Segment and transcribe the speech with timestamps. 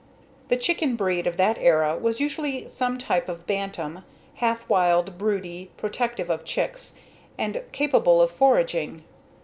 [0.47, 4.03] The chicken breed of that era was usually some type of bantam,
[4.37, 6.95] half wild, broody, protective of chicks,
[7.37, 9.03] and capable of foraging.